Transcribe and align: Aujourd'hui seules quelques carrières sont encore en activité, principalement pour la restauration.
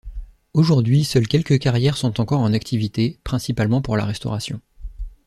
Aujourd'hui 0.53 1.03
seules 1.03 1.27
quelques 1.27 1.59
carrières 1.59 1.95
sont 1.95 2.19
encore 2.19 2.39
en 2.39 2.53
activité, 2.53 3.19
principalement 3.23 3.83
pour 3.83 3.97
la 3.97 4.05
restauration. 4.05 4.59